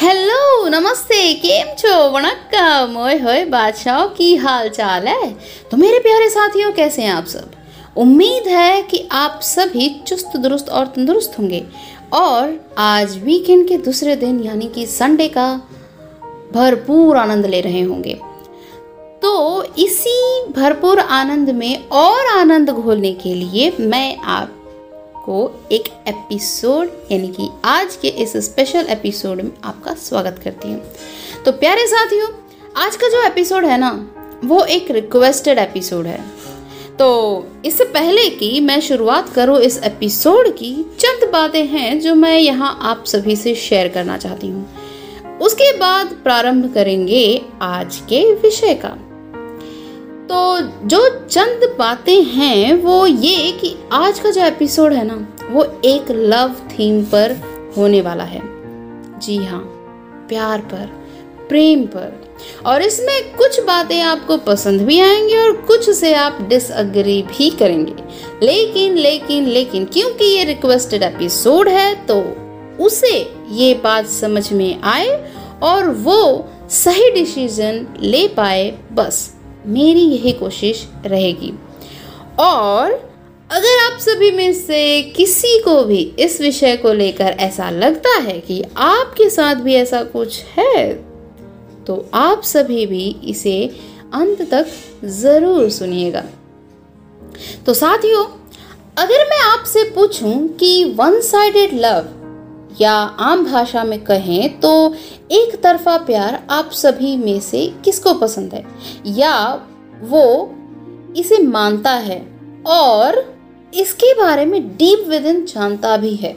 [0.00, 2.10] Hello नमस्ते, केम छो?
[2.10, 5.30] वणक्कम। ओए होए, बादशाह, की हाल चाल है?
[5.70, 7.50] तो मेरे प्यारे साथियों, कैसे हैं आप सब?
[7.96, 11.66] उम्मीद है कि आप सभी चुस्त दुरुस्त और तंदुरुस्त होंगे।
[12.12, 15.60] और आज वीकेंड के दूसरे दिन, यानी कि संडे का
[16.54, 18.20] भरपूर आनंद ले रहे होंगे।
[19.22, 24.55] तो इसी भरपूर आनंद में और आनंद घोलने के लिए मैं आप
[25.26, 30.82] को एक एपिसोड यानी कि आज के इस स्पेशल एपिसोड में आपका स्वागत करती हूँ।
[31.44, 32.28] तो प्यारे साथियों,
[32.76, 34.10] आज का जो एपिसोड है ना,
[34.44, 36.24] वो एक रिक्वेस्टेड एपिसोड है।
[36.98, 42.38] तो इससे पहले कि मैं शुरुआत करूँ इस एपिसोड की, चंद बातें हैं जो मैं
[42.38, 44.70] यहाँ आप सभी से शेयर करना चाहती हूँ।
[45.42, 48.98] उसके बाद प्रारंभ करेंगे आज के विषय का।
[50.32, 55.80] तो जो चंद बातें हैं, वो ये कि आज का जो एपिसोड है ना, वो
[55.84, 57.36] एक लव थीम पर
[57.76, 58.40] होने वाला है।
[59.20, 59.60] जी हाँ
[60.28, 60.90] प्यार पर,
[61.48, 62.34] प्रेम पर।
[62.66, 67.94] और इसमें कुछ बातें आपको पसंद भी आएँगी और कुछ से आप डिसअग्री भी करेंगे।
[68.42, 72.24] लेकिन लेकिन लेकिन, क्योंकि ये रिक्वेस्टेड एपिसोड है तो
[72.84, 79.35] उसे ये बात समझ में आए और वो सही डिसीज़न ले पाए बस।
[79.66, 81.52] मेरी यही कोशिश रहेगी।
[82.40, 82.92] और
[83.50, 88.38] अगर आप सभी में से किसी को भी इस विषय को लेकर ऐसा लगता है
[88.40, 90.92] कि आपके साथ भी ऐसा कुछ है
[91.86, 93.58] तो आप सभी भी इसे
[94.14, 94.66] अंत तक
[95.04, 96.24] ज़रूर सुनिएगा।
[97.66, 98.24] तो साथियों,
[98.96, 102.08] अगर मैं आपसे पूछूँ कि वन साइडेड लव
[102.80, 104.94] या आम भाषा में कहें तो
[105.30, 108.66] एक तरफा प्यार आप सभी में से किसको पसंद है?
[109.06, 109.66] या
[110.00, 110.54] वो
[111.16, 113.36] इसे मानता है और
[113.74, 116.32] इसके बारे में डीप विद इन जानता भी है।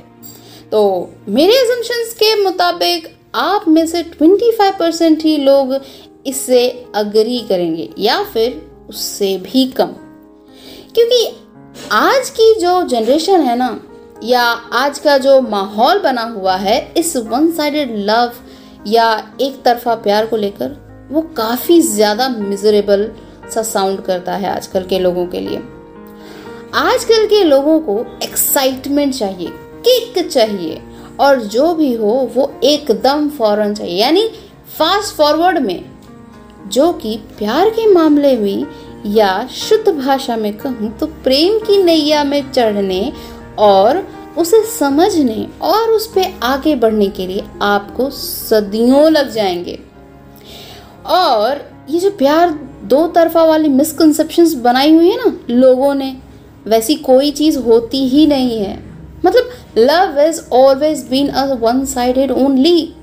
[0.71, 5.81] तो मेरे एजम्पन्स के मुताबिक आप में से 25 परसेंट ही लोग
[6.27, 9.87] इससे अग्री करेंगे या फिर उससे भी कम।
[10.95, 11.35] क्योंकि
[11.91, 13.80] आज की जो जनरेशन है ना
[14.23, 14.41] या
[14.73, 18.31] आज का जो माहौल बना हुआ है, इस वन साइडेड लव
[18.87, 20.75] या एक तरफा प्यार को लेकर,
[21.11, 23.09] वो काफ़ी ज़्यादा मिजरेबल
[23.53, 25.61] सा साउंड करता है आजकल के लोगों के लिए।
[26.75, 29.49] आजकल के लोगों को एक्साइटमेंट चाहिए
[29.85, 30.81] किक चाहिए,
[31.19, 34.27] और जो भी हो, वो एकदम फ़ौरन चाहिए। यानी
[34.77, 35.83] फास्ट फॉरवर्ड में,
[36.67, 38.65] जो कि प्यार के मामले में
[39.08, 43.02] या शुद्ध भाषा में कहूँ तो प्रेम की नैया में चढ़ने
[43.59, 49.80] और उसे समझने और उस पर आगे बढ़ने के लिए आपको सदियों लग जाएँगे।
[51.05, 52.49] और ये जो प्यार
[52.83, 56.17] दो तरफा वाली मिसकनसेप्शन बनाई हुई है ना लोगों ने,
[56.67, 58.80] वैसी कोई चीज़ होती ही नहीं है।
[59.25, 62.93] मतलब love is always been a one sided only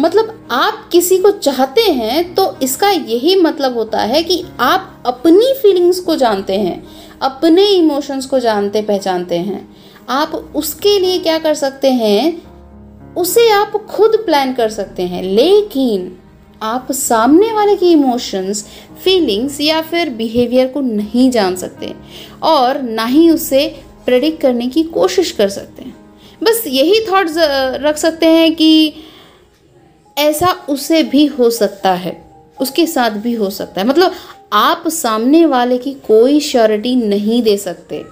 [0.00, 5.52] मतलब आप किसी को चाहते हैं तो इसका यही मतलब होता है कि आप अपनी
[5.62, 6.82] फीलिंग्स को जानते हैं,
[7.22, 9.68] अपने इमोशंस को जानते, पहचानते हैं।
[10.08, 12.42] आप उसके लिए क्या कर सकते हैं,
[13.16, 16.16] उसे आप खुद प्लान कर सकते हैं, लेकिन
[16.62, 18.64] आप सामने वाले की इमोशंस
[19.04, 21.94] फीलिंग्स या फिर बिहेवियर को नहीं जान सकते
[22.42, 23.66] और ना ही उसे
[24.06, 25.94] प्रेडिक्ट करने की कोशिश कर सकते हैं।
[26.42, 27.26] बस यही थॉट
[27.82, 28.92] रख सकते हैं कि
[30.18, 32.24] ऐसा उसे भी हो सकता है,
[32.60, 34.12] उसके साथ भी हो सकता है। मतलब
[34.52, 38.04] आप सामने वाले की कोई श्योरिटी नहीं दे सकते।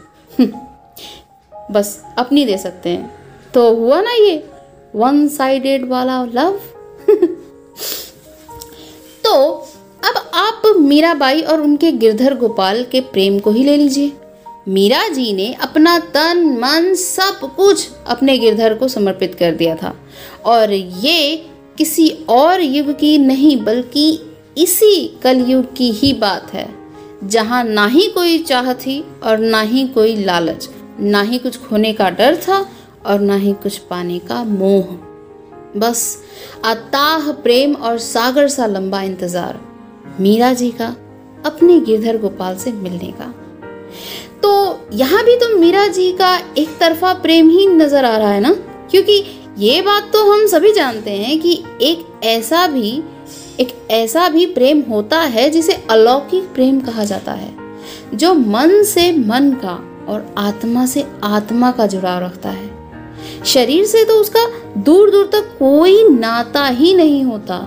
[1.71, 3.15] बस अपनी दे सकते हैं।
[3.55, 4.51] तो हुआ ना ये
[4.95, 6.61] वन साइडेड वाला लव
[9.25, 9.53] तो
[10.05, 14.13] अब आप मीराबाई और उनके गिरधर गोपाल के प्रेम को ही ले लीजिए।
[14.69, 19.95] मीरा जी ने अपना तन, मन सब कुछ अपने गिरधर को समर्पित कर दिया था।
[20.45, 21.47] और ये
[21.79, 24.21] किसी और युग की नहीं, बल्कि
[24.59, 26.69] इसी कलयुग की ही बात है,
[27.25, 30.69] जहाँ ना ही कोई चाह थी और ना ही कोई लालच,
[31.01, 32.59] ना ही कुछ खोने का डर था
[33.07, 34.97] और ना ही कुछ पाने का मोह।
[35.77, 36.03] बस
[36.65, 39.61] अताह प्रेम और सागर सा लंबा इंतज़ार,
[40.21, 40.95] मीरा जी का,
[41.47, 43.35] अपने गिरधर गोपाल से मिलने का।
[44.43, 44.51] तो
[44.93, 48.53] यहाँ भी तो मीरा जी का एक तरफा प्रेम ही नज़र आ रहा है ना?
[48.91, 49.23] क्योंकि
[49.59, 51.53] ये बात तो हम सभी जानते हैं कि
[51.83, 52.91] एक ऐसा भी,
[53.61, 57.51] एक ऐसा भी प्रेम होता है जिसे अलौकिक प्रेम कहा जाता है,
[58.15, 59.75] जो मन से मन का
[60.09, 64.47] और आत्मा से आत्मा का जुड़ाव रखता है। शरीर से तो उसका
[64.77, 67.61] दूर दूर तक कोई नाता ही नहीं होता।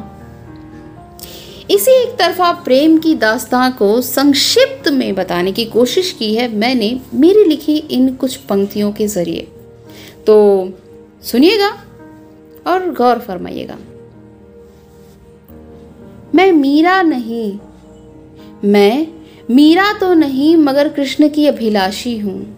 [1.71, 6.99] इसी एक तरफा प्रेम की दास्तां को संक्षिप्त में बताने की कोशिश की है मैंने
[7.13, 9.47] मेरी लिखी इन कुछ पंक्तियों के ज़रिए।
[10.27, 10.38] तो
[11.23, 11.69] सुनिएगा
[12.68, 13.77] और गौर फरमाइएगा।
[16.35, 17.59] मैं मीरा नहीं,
[18.63, 19.07] मैं
[19.51, 22.57] मीरा तो नहीं, मगर कृष्ण की अभिलाषी हूँ।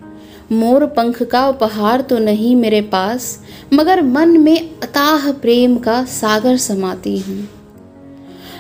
[0.52, 3.40] मोर पंख का उपहार तो नहीं मेरे पास,
[3.74, 7.48] मगर मन में अताह प्रेम का सागर समाती हूँ।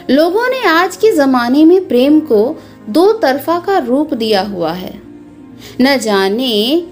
[0.09, 5.01] लोगों ने आज के ज़माने में प्रेम को दो तरफा का रूप दिया हुआ है।
[5.81, 6.83] न जाने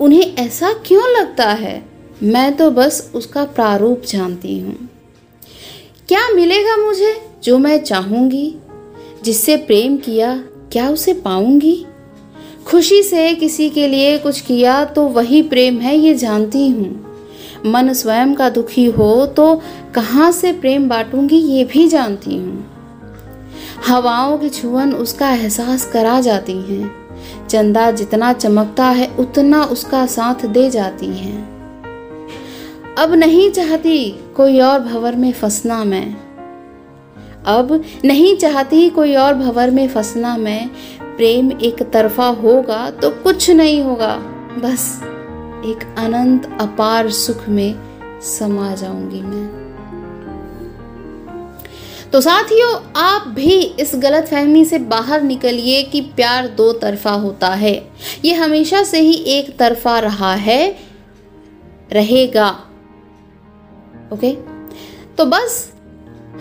[0.00, 1.91] उन्हें ऐसा क्यों लगता है?
[2.22, 4.88] मैं तो बस उसका प्रारूप जानती हूँ।
[6.08, 8.56] क्या मिलेगा मुझे जो मैं चाहूँगी?
[9.24, 10.36] जिससे प्रेम किया,
[10.72, 11.86] क्या उसे पाऊँगी?
[12.66, 17.16] खुशी से किसी के लिए कुछ किया तो वही प्रेम है, ये जानती हूँ।
[17.66, 19.62] मन स्वयं का दुखी हो तो
[19.94, 22.70] कहाँ से प्रेम बांटूँगी, ये भी जानती हूँ।
[23.86, 26.94] हवाओं की छुअन उसका एहसास करा जाती हैं।
[27.48, 31.51] चंदा जितना चमकता है, उतना उसका साथ दे जाती हैं।
[32.98, 36.16] अब नहीं चाहती कोई और भवर में फंसना मैं।
[37.46, 40.68] अब नहीं चाहती कोई और भवर में फंसना मैं।
[41.16, 44.16] प्रेम एक तरफा होगा तो कुछ नहीं होगा।
[44.58, 45.00] बस
[45.66, 47.74] एक अनंत अपार सुख में
[48.20, 49.46] समा जाऊँगी मैं।
[52.12, 57.48] तो साथियों, आप भी इस गलत फहमी से बाहर निकलिए कि प्यार दो तरफा होता
[57.48, 57.88] है।
[58.24, 60.78] ये हमेशा से ही एक तरफा रहा है,
[61.92, 62.60] रहेगा।
[64.12, 64.32] ओके?
[65.18, 65.72] तो बस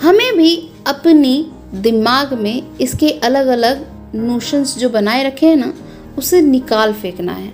[0.01, 5.73] हमें भी अपनी दिमाग में इसके अलग अलग नोशंस जो बनाए रखे हैं ना,
[6.17, 7.53] उसे निकाल फेंकना है।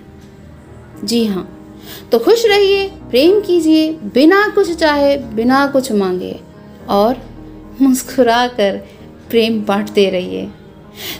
[1.04, 1.54] जी हाँ।
[2.12, 6.40] तो खुश रहिए, प्रेम कीजिए, बिना कुछ चाहे, बिना कुछ मांगे,
[6.90, 7.16] और
[7.82, 8.78] मुस्कुरा कर
[9.30, 10.50] प्रेम बांटते रहिए।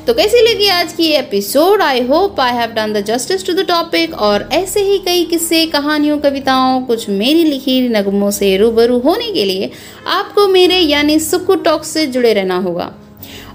[0.08, 3.60] तो कैसी लगी आज की episode I hope I have done the justice to the
[3.60, 9.32] topic और ऐसे ही कई किस्से, कहानियों, कविताओं, कुछ मेरी लिखी नगमों से रूबरू होने
[9.32, 9.72] के लिए
[10.08, 12.94] आपको मेरे यानी सुकू टॉक से जुड़े रहना होगा।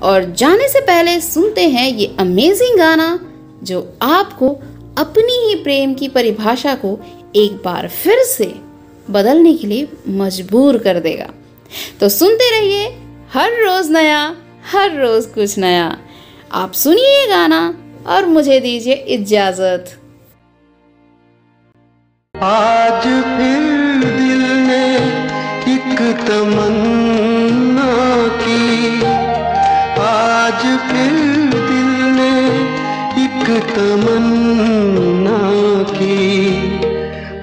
[0.02, 3.18] और जाने से पहले सुनते हैं ये अमेजिंग गाना
[3.62, 4.48] जो आपको
[4.98, 6.98] अपनी ही प्रेम की परिभाषा को
[7.36, 8.54] एक बार फिर से
[9.10, 11.30] बदलने के लिए मजबूर कर देगा।
[12.00, 12.86] तो सुनते रहिए,
[13.34, 14.36] हर रोज नया,
[14.72, 15.98] हर रोज कुछ नया।
[16.54, 17.74] आप सुनिए गाना
[18.06, 19.84] और मुझे दीजिए इजाज़त।
[22.42, 23.62] आज फिर
[24.16, 24.96] दिल ने
[25.74, 27.92] एक तमन्ना
[28.42, 29.04] की।
[30.02, 30.60] आज
[30.90, 31.14] फिर
[31.70, 32.34] दिल ने
[33.24, 35.40] एक तमन्ना
[35.92, 36.20] की।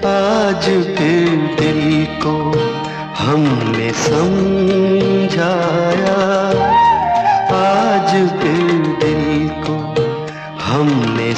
[0.06, 0.64] आज
[0.98, 1.28] फिर
[1.60, 2.36] दिल को
[3.18, 5.89] हमने समझाया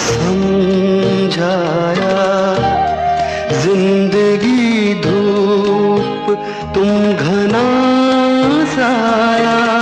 [0.07, 1.59] समझाया।
[3.63, 6.25] ज़िंदगी धूप
[6.75, 7.67] तुम घना
[8.75, 9.82] साया।